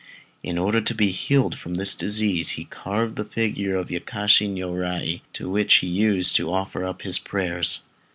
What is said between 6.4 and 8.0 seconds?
offer up his prayers.